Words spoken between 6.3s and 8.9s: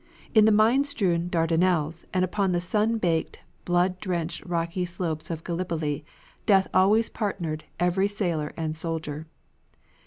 death always partnered every sailor and